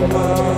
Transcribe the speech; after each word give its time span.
Bye. 0.00 0.49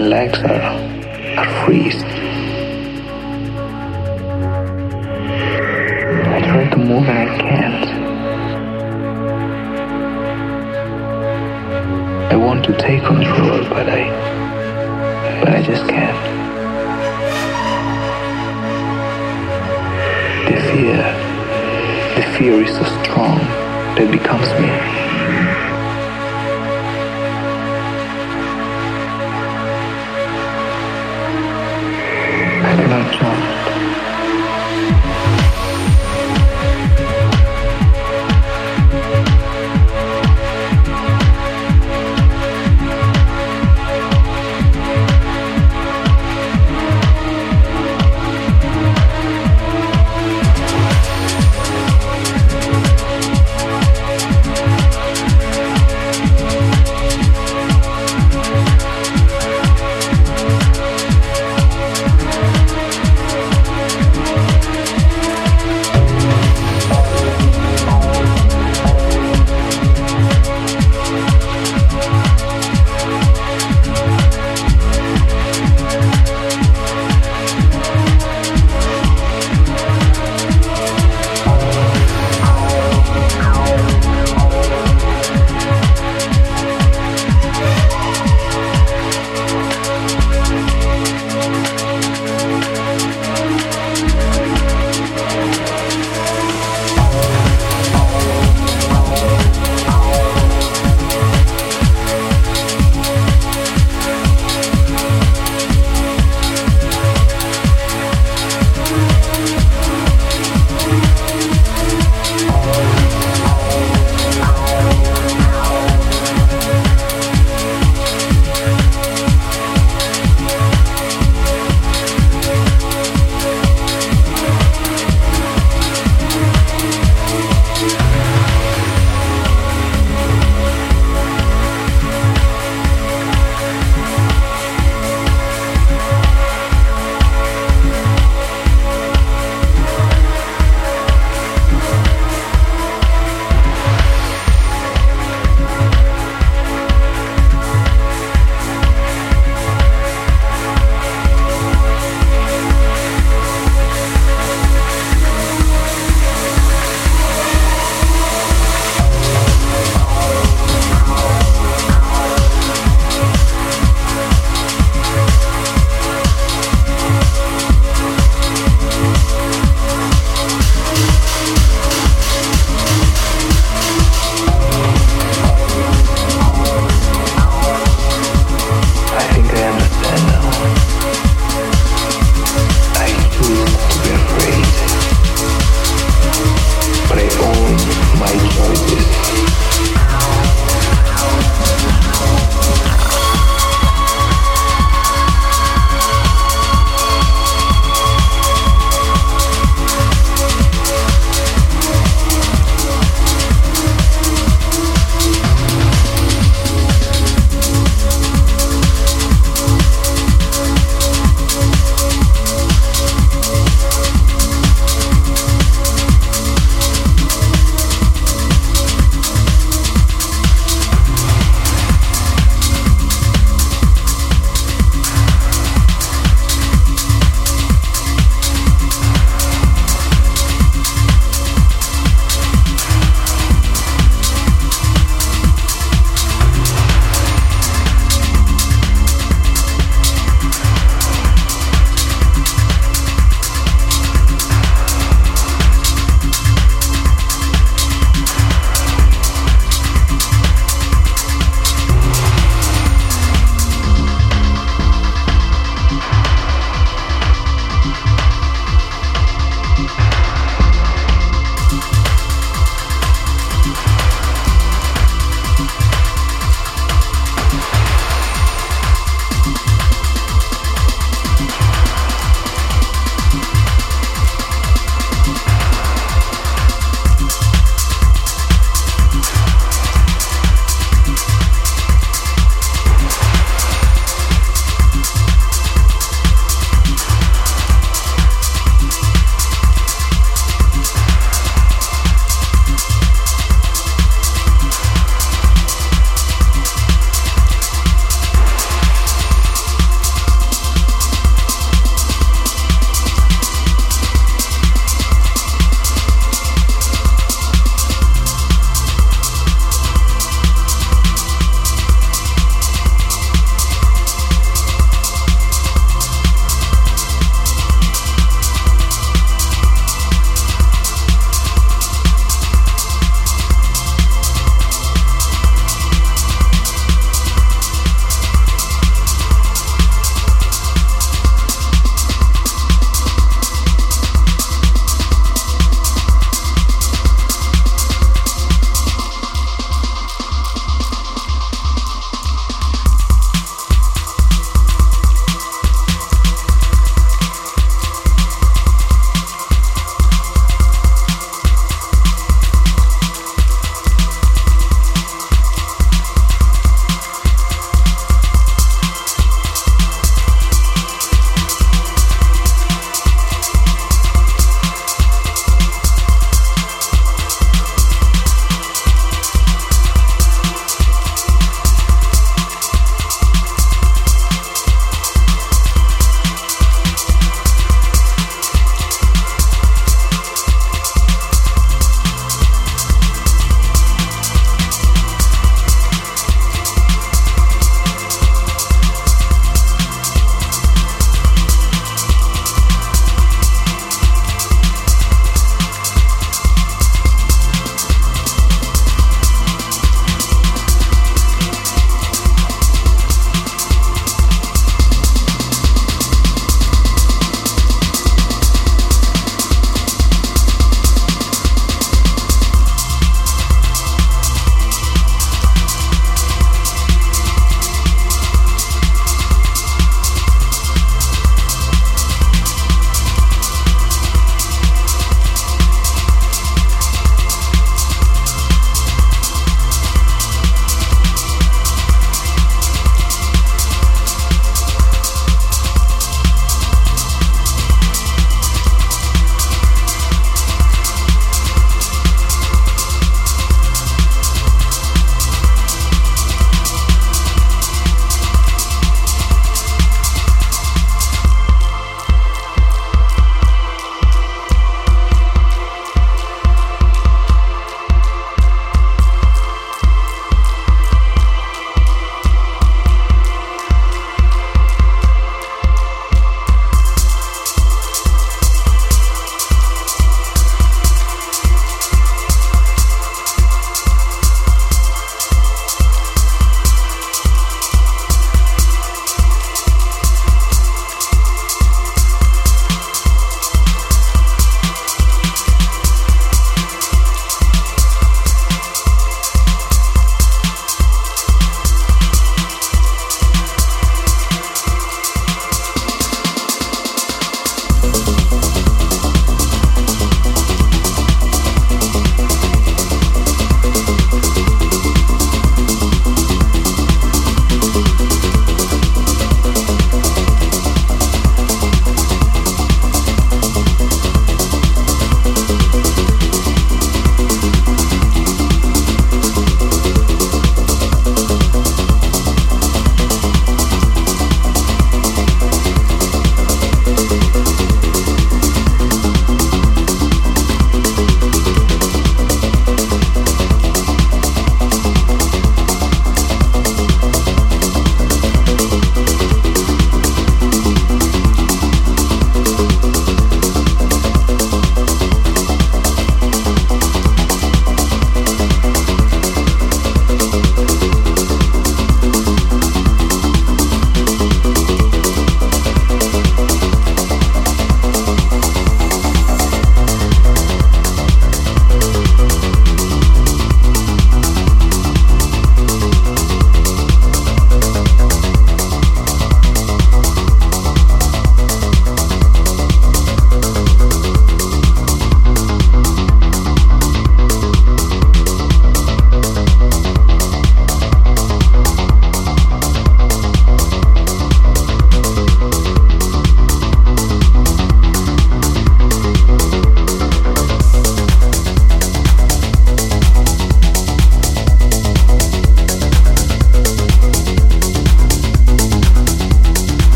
Feel 0.00 0.48
my 0.48 0.69